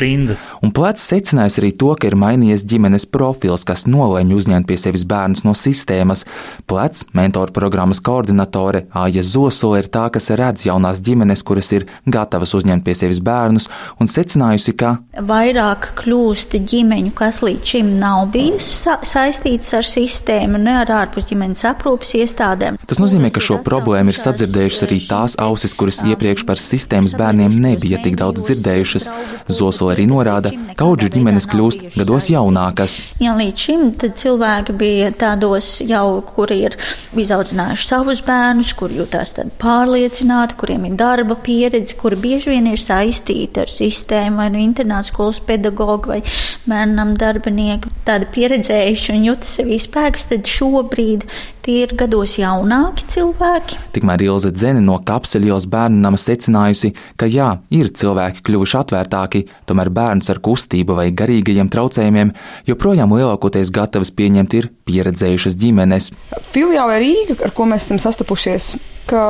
rinda. 0.00 0.36
Un 0.60 0.72
plats 0.76 1.06
secinājis 1.08 1.56
arī 1.62 1.70
to, 1.80 1.94
ka 1.96 2.10
ir 2.10 2.16
mainījies 2.20 2.66
ģimenes 2.68 3.06
profils, 3.08 3.64
kas 3.68 3.86
nolēma 3.88 4.36
uzņemt 4.36 4.68
pie 4.68 4.76
sevis 4.80 5.06
bērnus 5.08 5.44
no 5.46 5.54
sistēmas. 5.56 6.26
Plats, 6.68 7.06
mentoru 7.16 7.54
programmas 7.56 8.02
koordinatore 8.04 8.84
Āja 8.92 9.24
Zosola 9.24 9.80
ir 9.80 9.88
tā, 9.92 10.06
kas 10.12 10.28
redz 10.36 10.66
jaunās 10.68 11.00
ģimenes, 11.04 11.44
kuras 11.46 11.72
ir 11.76 11.86
gatavas 12.04 12.52
uzņemt 12.58 12.84
pie 12.84 12.96
sevis 12.98 13.22
bērnus, 13.24 13.70
un 14.00 14.10
secinājusi, 14.10 14.76
ka 14.76 14.96
vairāk 15.16 15.92
kļūst 16.02 16.58
ģimeņu, 16.70 17.14
kas 17.16 17.40
līdz 17.46 17.74
šim 17.74 17.94
nav 18.02 18.28
bijis 18.34 18.68
sa 18.84 18.98
saistīts 19.06 19.72
ar 19.76 19.88
sistēmu, 19.88 20.60
ne 20.60 20.76
ar 20.82 20.94
ārpus 21.00 21.30
ģimenes 21.30 21.64
aprūpas 21.72 22.12
iestādēm. 22.20 22.76
Tas 22.90 23.00
nozīmē, 23.00 23.32
ka 23.32 23.42
šo 23.44 23.60
problēmu 23.64 24.12
ir 24.12 24.20
sadzirdējušas 24.20 24.86
arī 24.86 25.00
tās 25.08 25.36
ausis, 25.40 25.76
kuras 25.78 26.02
iepriekš 26.10 26.44
par 26.48 26.60
sistēmas 26.60 27.14
bērniem 27.18 27.54
nebija 27.62 28.00
tik 28.04 28.18
daudz 28.20 28.44
dzirdējušas. 28.46 29.08
Zosula 29.50 29.94
arī 29.94 30.06
norāda, 30.10 30.52
ka 30.76 30.88
auģu 30.88 31.10
ģimenes 31.14 31.48
kļūst 31.50 31.96
gados 31.96 32.30
jaunākas. 32.32 32.96
Ja 33.22 33.34
līdz 33.38 33.66
šim 33.66 33.86
cilvēki 34.00 34.76
bija 34.80 35.10
tādos 35.16 35.72
jau, 35.84 36.20
kuri 36.26 36.60
ir 36.68 36.76
izaudzinājuši 37.18 37.88
savus 37.90 38.22
bērnus, 38.26 38.72
kuri 38.78 39.00
jutās 39.00 39.34
pārliecināti, 39.60 40.56
kuriem 40.60 40.86
ir 40.88 40.96
darba 41.00 41.36
pieredze, 41.38 41.96
kuri 42.00 42.18
bieži 42.20 42.54
vien 42.54 42.68
ir 42.70 42.80
saistīti 42.80 43.62
ar 43.62 43.70
sistēmu 43.72 44.42
vai 44.42 44.48
nu 44.54 44.62
internātu 44.62 45.12
skolas 45.12 45.40
pedagogu 45.46 46.14
vai 46.14 46.20
bērnam 46.68 47.14
darbinieku, 47.18 47.92
tādi 48.06 48.28
pieredzējuši 48.34 49.14
un 49.14 49.26
jūtas 49.30 49.56
sevi 49.60 49.78
spēkus, 49.80 50.28
tad 50.32 50.50
šobrīd 50.50 51.26
tie 51.64 51.80
ir 51.84 51.94
gados 51.98 52.36
jaunāki 52.40 53.06
cilvēki. 53.12 53.78
Tikmēr 53.94 54.24
Ilze 54.26 54.52
Dzene 54.54 54.82
no 54.84 54.98
kapseļos 55.06 55.66
bērnu 55.70 56.00
nama 56.02 56.20
secinājusi, 56.20 56.92
ka 57.20 57.28
jā, 57.30 57.50
ir 57.74 57.90
cilvēki 57.96 58.44
kļuvuši 58.46 58.78
atvērtāki, 58.80 59.44
tomēr 59.68 59.92
bērns 59.94 60.32
ar 60.32 60.40
kustību 60.44 60.96
vai 60.98 61.08
garīgajiem 61.16 61.70
traucējumiem 61.72 62.32
joprojām 62.68 63.12
lielākoties 63.16 63.72
gatavs 63.74 64.12
pieņemt 64.16 64.56
ir 64.60 64.70
pieredzējušas 64.88 65.58
ģimenes. 65.60 66.10
Filiāle 66.54 67.00
Rīga, 67.02 67.40
ar 67.44 67.54
ko 67.56 67.68
mēs 67.70 67.88
esam 67.88 68.00
sastapušies, 68.02 68.74
ka 69.10 69.22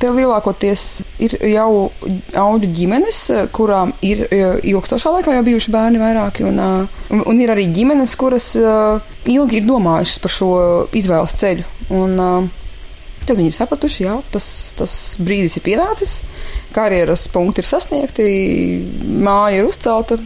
te 0.00 0.10
lielākoties 0.12 0.84
ir 1.22 1.34
jau 1.50 1.88
auģu 2.36 2.70
ģimenes, 2.76 3.20
kurām 3.56 3.94
ir 4.06 4.26
e, 4.28 4.42
ilgstošā 4.70 5.12
laikā 5.16 5.34
jau 5.36 5.46
bijuši 5.46 5.72
bērni 5.74 6.02
vairāki, 6.02 6.46
un, 6.46 6.60
e, 6.60 7.22
un 7.22 7.40
ir 7.42 7.52
arī 7.54 7.66
ģimenes, 7.74 8.14
kuras 8.20 8.52
e, 8.58 8.76
ilgi 9.32 9.60
ir 9.60 9.66
domājušas 9.66 10.22
par 10.22 10.34
šo 10.36 10.52
izvēles 10.96 11.36
ceļu. 11.40 11.66
Un, 11.96 12.16
tad 13.26 13.38
viņi 13.38 13.50
ir 13.50 13.56
sapratuši, 13.56 14.06
ka 14.06 14.16
tas, 14.36 14.46
tas 14.78 14.94
brīdis 15.22 15.58
ir 15.58 15.64
pienācis, 15.66 16.16
karjeras 16.74 17.26
punkti 17.34 17.62
ir 17.62 17.68
sasniegti, 17.68 18.26
māja 19.26 19.60
ir 19.60 19.70
uzcelta, 19.70 20.18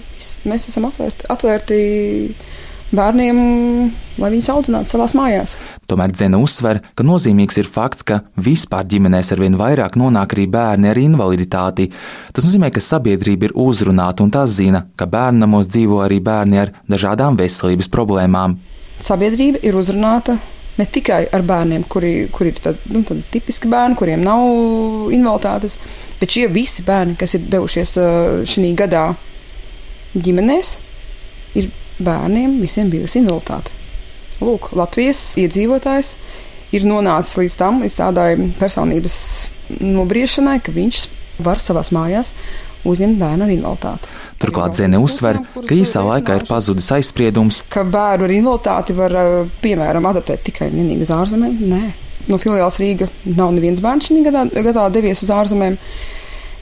mēs 0.48 0.68
esam 0.68 0.88
atvērti. 0.90 1.28
atvērti 1.32 1.80
bērniem, 2.96 3.40
lai 4.20 4.30
viņus 4.34 4.50
audzinātu 4.52 4.92
savās 4.92 5.14
mājās. 5.16 5.54
Tomēr 5.90 6.12
Dzena 6.14 6.40
uzsver, 6.42 6.80
ka 6.98 7.06
nozīmīgs 7.06 7.60
ir 7.62 7.70
fakts, 7.70 8.06
ka 8.06 8.20
vispār 8.40 8.86
ģimenēs 8.90 9.32
arvien 9.34 9.58
vairāk 9.60 9.98
nonāk 10.00 10.34
arī 10.36 10.46
bērni 10.50 10.90
ar 10.90 11.00
invaliditāti. 11.00 11.90
Tas 12.34 12.46
nozīmē, 12.46 12.72
ka 12.74 12.82
sabiedrība 12.84 13.48
ir 13.48 13.56
uzrunāta 13.58 14.24
un 14.26 14.32
tas 14.34 14.54
zina, 14.58 14.84
ka 14.98 15.08
bērnamos 15.10 15.70
dzīvo 15.70 16.02
arī 16.04 16.20
bērni 16.24 16.62
ar 16.62 16.74
dažādām 16.90 17.38
veselības 17.40 17.90
problēmām. 17.92 18.58
Sabiedrība 19.00 19.62
ir 19.64 19.78
uzrunāta 19.80 20.36
ne 20.80 20.86
tikai 20.86 21.24
ar 21.32 21.44
bērniem, 21.46 21.84
kuri, 21.90 22.14
kuri 22.32 22.54
ir 22.54 22.60
tad, 22.64 22.84
nu, 22.92 23.02
tad 23.06 23.22
tipiski 23.32 23.68
bērni, 23.70 23.96
kuriem 23.98 24.22
nav 24.24 25.10
invaliditātes, 25.14 25.76
bet 26.20 26.32
šie 26.32 26.46
visi 26.52 26.84
bērni, 26.86 27.18
kas 27.20 27.36
ir 27.36 27.48
devušies 27.52 27.96
šī 28.48 28.72
gadā 28.78 29.10
ģimenēs, 30.16 30.72
ir 31.60 31.70
bērniem 32.04 32.58
visiem 32.62 32.90
bijusi 32.92 33.20
invaliditāte. 33.22 33.76
Lūk, 34.40 34.70
Latvijas 34.76 35.20
iedzīvotājs 35.40 36.14
ir 36.76 36.86
nonācis 36.88 37.36
līdz 37.40 37.56
tam, 37.60 37.80
līdz 37.84 37.96
tādai 37.98 38.28
personības 38.58 39.16
nobriešanai, 39.80 40.58
ka 40.64 40.74
viņš 40.74 41.06
var 41.44 41.60
savās 41.62 41.92
mājās 41.94 42.32
uzņemt 42.88 43.20
bērnu 43.20 43.44
ar 43.44 43.52
invaliditāti. 43.52 44.12
Turklāt 44.40 44.78
Zene 44.78 45.00
uzsver, 45.02 45.42
ka 45.54 45.76
īsā 45.76 46.00
laikā 46.06 46.38
ir 46.38 46.46
pazudis 46.48 46.88
aizspriedums, 46.96 47.60
ka 47.72 47.84
bērnu 47.84 48.24
ar 48.24 48.34
invaliditāti 48.36 48.96
var, 48.96 49.16
eh, 49.16 49.50
piemēram, 49.60 50.08
adaptēt 50.08 50.46
tikai 50.48 50.70
un 50.70 50.78
vienīgi 50.80 51.04
uz 51.04 51.12
ārzemēm. 51.12 51.58
Nē, 51.60 51.82
no 52.28 52.38
filiāls 52.38 52.80
Rīga 52.80 53.10
nav 53.26 53.52
neviens 53.52 53.82
bērns 53.84 54.08
šī 54.08 54.24
gadā, 54.24 54.46
gadā 54.50 54.90
devies 54.92 55.22
uz 55.22 55.28
ārzemēm. 55.28 55.76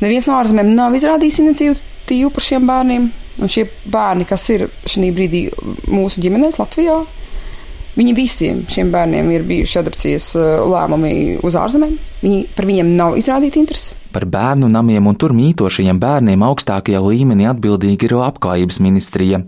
Neviens 0.01 0.27
no 0.27 0.35
ārzemēm 0.43 0.75
nav 0.75 0.93
izrādījis 0.95 1.41
iniciatīvu 1.45 2.33
par 2.35 2.43
šiem 2.43 2.67
bērniem. 2.67 3.13
Un 3.39 3.51
šie 3.53 3.69
bērni, 3.87 4.27
kas 4.29 4.49
ir 4.55 4.67
šī 4.89 5.13
brīdī 5.15 5.45
mūsu 5.91 6.23
ģimenēs 6.25 6.59
Latvijā, 6.59 6.97
viņi 7.99 8.15
visiem 8.17 8.65
šiem 8.71 8.91
bērniem 8.95 9.31
ir 9.35 9.47
bijuši 9.49 9.81
adopcijas 9.83 10.33
eh, 10.39 10.51
lēmumi 10.75 11.15
uz 11.47 11.59
ārzemēm. 11.59 11.97
Viņi, 12.23 12.43
par 12.57 12.69
viņiem 12.71 12.95
nav 12.99 13.19
izrādīta 13.21 13.61
interese. 13.63 13.98
Par 14.13 14.25
bērnu 14.25 14.71
namiem 14.73 15.07
un 15.11 15.17
tur 15.21 15.35
mītošajiem 15.37 15.99
bērniem 16.01 16.43
augstākajā 16.47 17.01
līmenī 17.05 17.45
atbildīga 17.51 18.09
ir 18.09 18.15
labklājības 18.17 18.79
ministrija. 18.81 19.43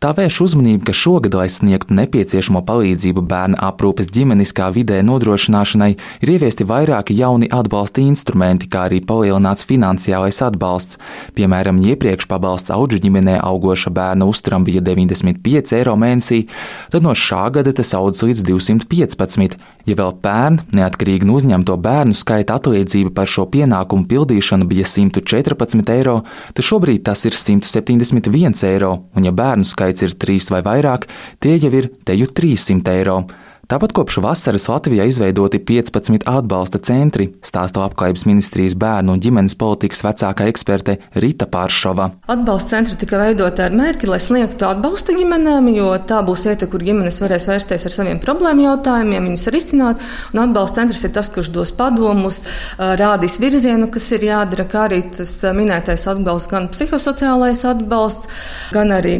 Tā 0.00 0.12
vērš 0.16 0.38
uzmanību, 0.46 0.86
ka 0.88 0.94
šogad, 0.96 1.36
lai 1.36 1.48
sniegtu 1.52 1.96
nepieciešamo 1.98 2.62
palīdzību 2.64 3.24
bērnu 3.28 3.60
aprūpes 3.68 4.08
ģimeniskā 4.16 4.70
vidē 4.72 5.02
nodrošināšanai, 5.04 5.90
ir 6.24 6.32
ieviesti 6.36 6.64
vairāki 6.68 7.18
jauni 7.18 7.50
atbalsta 7.52 8.00
instrumenti, 8.00 8.70
kā 8.72 8.86
arī 8.88 9.02
palielināts 9.04 9.68
finansiālais 9.68 10.40
atbalsts. 10.48 10.96
Piemēram, 11.36 11.82
iepriekš 11.84 12.28
pabalsts 12.30 12.72
auģu 12.72 13.02
ģimenē 13.04 13.36
augoša 13.44 13.92
bērna 13.92 14.28
uzturam 14.28 14.64
bija 14.64 14.80
95 14.80 15.76
eiro 15.76 15.96
mēnesī, 16.00 16.46
tad 16.92 17.04
no 17.04 17.12
šā 17.12 17.50
gada 17.58 17.76
tas 17.76 17.92
audz 17.98 18.24
līdz 18.24 18.46
215. 18.48 19.60
Ja 19.86 19.94
vēl 19.94 20.16
pērn, 20.18 20.58
neatkarīgi 20.74 21.28
no 21.28 21.36
uzņemto 21.38 21.76
bērnu 21.78 22.16
skaita 22.18 22.56
atlīdzība 22.58 23.12
par 23.14 23.30
šo 23.30 23.44
pienākumu 23.52 24.08
pildīšana 24.10 24.66
bija 24.66 24.86
114 24.90 25.92
eiro, 25.94 26.16
tad 26.56 26.66
šobrīd 26.66 27.04
tas 27.06 27.22
ir 27.28 27.38
171 27.38 28.64
eiro, 28.66 28.92
un 29.14 29.28
ja 29.28 29.30
bērnu 29.30 29.68
skaits 29.68 30.02
ir 30.02 30.16
3 30.26 30.50
vai 30.56 30.62
vairāk, 30.66 31.06
tie 31.38 31.54
jau 31.54 31.70
ir 31.70 31.92
teju 32.08 32.32
300 32.34 32.96
eiro. 32.98 33.20
Tāpat 33.66 33.90
kopš 33.98 34.20
vasaras 34.22 34.68
Latvijā 34.70 35.08
izveidoti 35.10 35.58
15 35.58 36.22
atbalsta 36.30 36.78
centri, 36.86 37.24
stāsta 37.42 37.80
Labklājības 37.82 38.22
ministrijas 38.28 38.76
bērnu 38.78 39.16
un 39.16 39.22
ģimenes 39.24 39.56
politikas 39.58 40.04
vecākā 40.06 40.44
eksperte 40.46 40.94
Rita 41.18 41.48
Pāršova. 41.50 42.04
Atbalsta 42.30 42.76
centri 42.76 42.94
tika 43.00 43.18
veidoti 43.18 43.64
ar 43.64 43.74
mērķi, 43.74 44.06
lai 44.06 44.20
sniegtu 44.22 44.68
atbalstu 44.68 45.16
ģimenēm, 45.16 45.66
jo 45.74 45.88
tā 46.06 46.20
būs 46.28 46.46
vieta, 46.46 46.68
kur 46.70 46.84
ģimenes 46.86 47.18
varēs 47.24 47.48
vērsties 47.50 47.88
ar 47.88 47.94
saviem 47.96 48.20
problēmu 48.22 48.68
jautājumiem, 48.68 49.26
viņus 49.32 49.48
risināt. 49.56 50.04
Un 50.30 50.44
atbalsta 50.44 50.84
centrs 50.84 51.02
ir 51.02 51.10
tas, 51.16 51.30
kurš 51.34 51.50
dos 51.56 51.72
padomus, 51.74 52.44
rādīs 52.78 53.40
virzienu, 53.42 53.90
kas 53.90 54.06
ir 54.14 54.28
jādara, 54.28 54.68
kā 54.70 54.84
arī 54.86 55.00
tas 55.18 55.34
minētais 55.58 56.06
atbalsts, 56.14 56.52
gan 56.54 56.70
psihosociālais 56.70 57.66
atbalsts, 57.66 58.30
gan 58.70 58.94
arī 58.94 59.16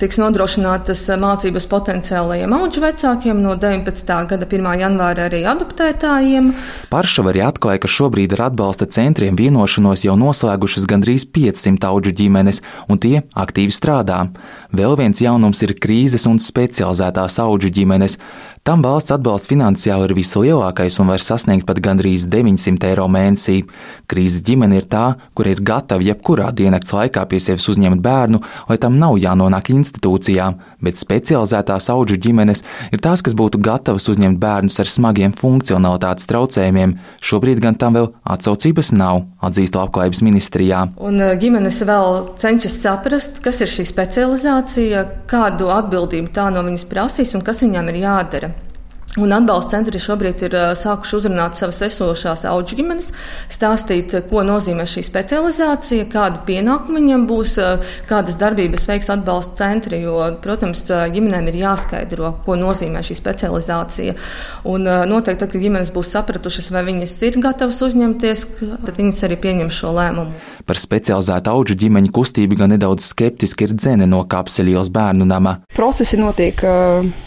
tiks 0.00 0.16
nodrošinātas 0.20 1.02
mācības 1.20 1.66
potenciālajiem 1.68 2.54
auģu 2.56 2.82
vecākiem 2.84 3.40
no 3.44 3.52
19. 3.60 4.12
gada 4.30 4.46
1. 4.48 4.68
janvāra 4.80 5.26
arī 5.28 5.42
adoptētājiem. 5.50 6.50
Paršava 6.92 7.34
arī 7.34 7.42
atklāja, 7.44 7.82
ka 7.82 7.90
šobrīd 7.90 8.34
ar 8.36 8.46
atbalsta 8.48 8.88
centriem 8.88 9.36
vienošanos 9.36 10.06
jau 10.06 10.16
noslēgušas 10.20 10.86
gandrīz 10.88 11.26
500 11.34 11.90
auģu 11.90 12.14
ģimenes, 12.22 12.62
un 12.88 13.02
tie 13.02 13.20
aktīvi 13.36 13.76
strādā. 13.76 14.22
Vēl 14.72 14.96
viens 15.00 15.20
jaunums 15.20 15.60
ir 15.66 15.76
krīzes 15.76 16.24
un 16.30 16.40
specializētās 16.40 17.36
auģu 17.44 17.72
ģimenes. 17.80 18.16
Tam 18.60 18.82
valsts 18.84 19.14
atbalsts 19.14 19.48
finansiāli 19.48 20.04
ir 20.04 20.12
vislielākais 20.18 20.98
un 21.00 21.08
var 21.08 21.22
sasniegt 21.24 21.64
pat 21.64 21.78
gandrīz 21.80 22.26
900 22.28 22.90
eiro 22.90 23.06
mēnesī. 23.08 23.62
Krīzes 24.04 24.42
ģimene 24.44 24.76
ir 24.76 24.84
tā, 24.92 25.04
kur 25.32 25.48
ir 25.48 25.62
gatava 25.64 26.04
jebkurā 26.04 26.50
diennakts 26.52 26.92
laikā 26.92 27.22
pie 27.30 27.40
sevis 27.40 27.70
uzņemt 27.72 28.02
bērnu, 28.04 28.42
lai 28.68 28.76
tam 28.82 28.98
nav 29.00 29.16
jānonāk 29.22 29.70
institūcijām, 29.72 30.58
bet 30.84 31.00
specializētās 31.00 31.88
auģu 31.94 32.20
ģimenes 32.20 32.60
ir 32.92 33.00
tās, 33.00 33.24
kas 33.24 33.32
būtu 33.40 33.62
gatavas 33.64 34.10
uzņemt 34.12 34.36
bērnus 34.44 34.76
ar 34.84 34.92
smagiem 34.92 35.32
funkcionalitātes 35.40 36.28
traucējumiem. 36.28 36.98
Šobrīd 37.24 37.64
gan 37.64 37.80
tam 37.80 37.96
vēl 37.96 38.12
atsaucības 38.28 38.92
nav, 38.92 39.24
atzīst 39.44 39.76
labklājības 39.78 40.22
ministrijā. 40.26 40.84
Un 41.00 41.20
eh, 41.20 41.34
ģimenes 41.40 41.80
vēl 41.88 42.18
cenšas 42.40 42.80
saprast, 42.82 43.40
kas 43.44 43.62
ir 43.64 43.72
šī 43.72 43.86
specializācija, 43.88 45.04
kādu 45.30 45.70
atbildību 45.74 46.32
tā 46.36 46.50
no 46.52 46.64
viņas 46.66 46.88
prasīs 46.90 47.36
un 47.36 47.46
kas 47.46 47.64
viņām 47.64 47.92
ir 47.92 48.02
jādara. 48.04 48.52
Un 49.18 49.32
atbalsta 49.34 49.74
centri 49.74 49.98
šobrīd 49.98 50.44
ir 50.46 50.52
sākuši 50.78 51.16
uzrunāt 51.18 51.56
savas 51.58 51.80
esošās 51.82 52.44
auģu 52.46 52.76
ģimenes, 52.78 53.08
stāstīt, 53.50 54.12
ko 54.30 54.44
nozīmē 54.46 54.84
šī 54.86 55.02
specializācija, 55.02 56.04
kāda 56.12 56.44
pienākuma 56.46 57.00
viņam 57.00 57.24
būs, 57.26 57.56
kādas 58.06 58.36
darbības 58.38 58.84
veiks 58.86 59.08
atbalsta 59.10 59.64
centri. 59.64 59.98
Jo, 60.04 60.28
protams, 60.44 60.84
ģimenēm 60.86 61.48
ir 61.50 61.58
jāskaidro, 61.58 62.36
ko 62.44 62.54
nozīmē 62.60 63.02
šī 63.02 63.16
specializācija. 63.18 64.14
Un 64.70 64.86
noteikti, 64.86 65.40
tad, 65.42 65.56
kad 65.56 65.64
ģimenes 65.64 65.90
būs 65.94 66.12
sapratušas, 66.14 66.68
vai 66.70 66.84
viņas 66.86 67.14
ir 67.26 67.40
gatavas 67.42 67.80
uzņemties, 67.88 68.44
tad 68.60 68.92
viņas 68.94 69.24
arī 69.26 69.40
pieņems 69.42 69.80
šo 69.80 69.90
lēmumu. 69.96 70.38
Par 70.70 70.78
specializētu 70.78 71.50
auģu 71.50 71.74
ģimeņu 71.82 72.14
kustību 72.14 72.60
gan 72.62 72.70
nedaudz 72.76 73.10
skeptiski 73.10 73.66
ir 73.66 73.74
dzene 73.74 74.06
no 74.06 74.22
Kapseļos 74.30 74.92
bērnu 74.94 75.26
nama. 75.26 75.56
Procesi 75.74 76.20
notiek. 76.20 76.62
Uh 76.62 77.26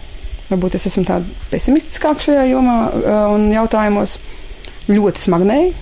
Varbūt 0.54 0.78
es 0.78 0.86
esmu 0.92 1.06
tāda 1.08 1.50
pesimistiskāka 1.50 2.30
šajā 2.30 2.46
jomā 2.52 2.78
un 3.34 3.50
jautājumos 3.54 4.20
ļoti 4.92 5.28
smagnēji. 5.28 5.74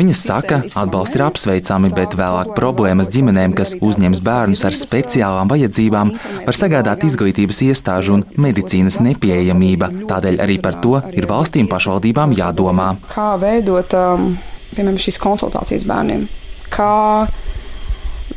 Viņas 0.00 0.20
saka, 0.24 0.58
atbalsts 0.80 1.16
ir 1.18 1.22
apsveicami, 1.26 1.90
bet 1.92 2.14
vēlāk 2.16 2.54
problēmas 2.56 3.10
ģimenēm, 3.12 3.52
kas 3.58 3.74
uzņems 3.84 4.22
bērnus 4.24 4.62
ar 4.64 4.76
speciālām 4.76 5.50
vajadzībām, 5.50 6.12
var 6.46 6.56
sagādāt 6.56 7.04
izglītības 7.04 7.60
iestāžu 7.66 8.14
un 8.16 8.24
medicīnas 8.40 8.96
nepieejamība. 9.04 9.90
Tādēļ 10.08 10.40
arī 10.40 10.56
par 10.64 10.78
to 10.80 11.02
ir 11.12 11.28
valstīm 11.28 11.68
pašvaldībām 11.68 12.32
jādomā. 12.38 12.94
Kā 13.12 13.34
veidot 13.42 13.92
um, 13.98 14.30
piemēram, 14.72 15.00
šīs 15.04 15.20
konsultācijas 15.20 15.84
bērniem, 15.88 16.24
kā 16.72 17.26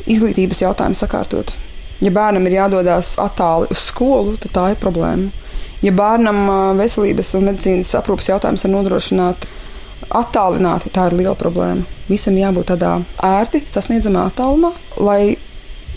izglītības 0.09 0.65
jautājumu 0.65 0.99
sakārtot. 0.99 1.55
Ja 2.03 2.11
bērnam 2.11 2.49
ir 2.49 2.57
jādodas 2.57 3.13
attāli 3.21 3.71
uz 3.71 3.85
skolu, 3.87 4.35
tad 4.43 4.55
tā 4.57 4.65
ir 4.73 4.81
problēma. 4.83 5.31
Ja 5.83 5.91
bērnam 5.91 6.45
veselības 6.79 7.33
un 7.35 7.49
medicīnas 7.49 7.91
aprūpas 7.99 8.29
jautājums 8.31 8.63
ir 8.63 8.71
nodrošināt 8.71 9.47
attālināti, 10.13 10.91
tā 10.93 11.09
ir 11.09 11.17
liela 11.19 11.35
problēma. 11.39 11.83
Visam 12.07 12.37
jābūt 12.39 12.71
tādā 12.71 12.95
ērti 13.23 13.63
sasniedzamā 13.67 14.27
attālumā, 14.31 14.73
lai 15.03 15.35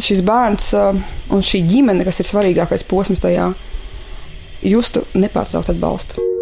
šis 0.02 0.22
bērns 0.26 0.72
un 0.76 1.44
šī 1.44 1.62
ģimene, 1.70 2.06
kas 2.06 2.20
ir 2.22 2.30
svarīgākais 2.30 2.86
posms 2.88 3.22
tajā, 3.22 3.52
justu 4.66 5.06
nepārtrauktu 5.14 5.76
atbalstu. 5.76 6.35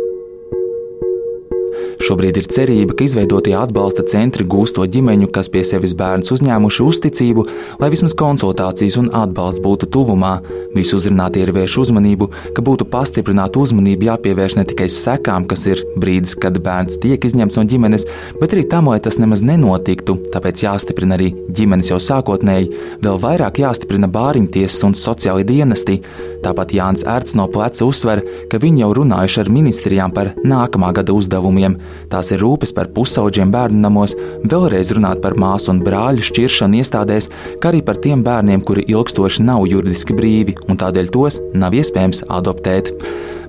Šobrīd 2.05 2.37
ir 2.37 2.49
cerība, 2.53 2.93
ka 2.93 3.07
izveidotie 3.07 3.55
atbalsta 3.57 4.03
centri 4.13 4.45
gūs 4.45 4.75
to 4.77 4.85
ģimeņu, 4.85 5.31
kas 5.33 5.49
pie 5.49 5.63
sevis 5.65 5.95
bērns 5.97 6.35
uzņēmuši 6.35 6.83
uzticību, 6.85 7.45
lai 7.81 7.89
vismaz 7.95 8.13
konsultācijas 8.21 8.99
un 9.01 9.09
atbalsts 9.17 9.63
būtu 9.65 9.89
tuvumā. 9.95 10.35
Visi 10.75 10.93
uzrunātie 10.99 11.41
ir 11.47 11.55
vērš 11.57 11.79
uzmanību, 11.87 12.29
ka 12.53 12.65
būtu 12.67 12.85
pastiprināta 12.93 13.63
uzmanība 13.63 14.11
jāpievērš 14.11 14.59
ne 14.59 14.67
tikai 14.69 14.91
sekām, 14.93 15.47
kas 15.49 15.65
ir 15.71 15.81
brīdis, 15.97 16.35
kad 16.37 16.59
bērns 16.67 17.01
tiek 17.01 17.25
izņemts 17.25 17.57
no 17.57 17.65
ģimenes, 17.73 18.05
bet 18.37 18.53
arī 18.53 18.67
tam, 18.69 18.93
lai 18.93 19.01
tas 19.01 19.17
nemaz 19.23 19.41
nenotiktu. 19.41 20.19
Tāpēc 20.35 20.67
jāstiprina 20.67 21.17
arī 21.17 21.31
ģimenes 21.57 21.89
jau 21.95 22.03
sākotnēji, 22.05 22.69
vēl 23.01 23.21
vairāk 23.25 23.63
jāstiprina 23.65 24.13
bāriņtiesas 24.13 24.85
un 24.91 24.99
sociālai 24.99 25.49
dienesti. 25.49 26.03
Tāpat 26.45 26.77
Jānis 26.77 27.09
Ērts 27.09 27.33
no 27.41 27.49
pleca 27.49 27.89
uzsver, 27.89 28.21
ka 28.53 28.61
viņi 28.61 28.85
jau 28.85 28.93
runājuši 29.01 29.41
ar 29.41 29.55
ministrijām 29.57 30.13
par 30.13 30.35
nākamā 30.45 30.93
gada 31.01 31.17
uzdevumiem. 31.17 31.81
Tās 32.13 32.31
ir 32.35 32.43
rūpes 32.45 32.75
par 32.77 32.91
pusauģiem 32.95 33.53
bērnu 33.55 33.81
namos, 33.83 34.15
vēlreiz 34.45 34.93
runāt 34.97 35.23
par 35.25 35.37
māsu 35.41 35.73
un 35.73 35.83
brāļu 35.85 36.25
šķiršanu 36.29 36.81
iestādēs, 36.81 37.31
kā 37.61 37.73
arī 37.73 37.83
par 37.87 38.01
tiem 38.03 38.25
bērniem, 38.27 38.65
kuri 38.67 38.87
ilgstoši 38.93 39.45
nav 39.47 39.67
juridiski 39.71 40.17
brīvi 40.17 40.57
un 40.69 40.81
tādēļ 40.81 41.13
tos 41.15 41.41
nav 41.55 41.77
iespējams 41.77 42.25
adoptēt. 42.29 42.93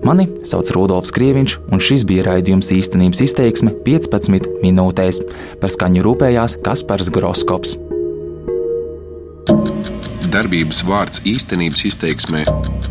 Mani 0.06 0.28
sauc 0.46 0.70
Rudolfs 0.76 1.14
Krieviņš, 1.16 1.56
un 1.74 1.82
šis 1.82 2.04
bija 2.06 2.28
raidījums 2.28 2.70
īstenības 2.76 3.24
izteiksme 3.26 3.72
15 3.88 4.60
minūtēs. 4.62 5.24
Par 5.62 5.74
skaņu 5.74 6.04
rūpējās 6.06 6.60
Kaspars 6.66 7.10
Groskops. 7.14 7.78
Darbības 10.36 10.84
vārds 10.84 11.24
īstenības 11.26 11.86
izteiksmē 11.90 12.44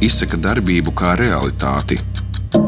izsaka 0.02 0.38
darbību 0.40 0.94
kā 0.96 1.12
realitāti 1.20 2.00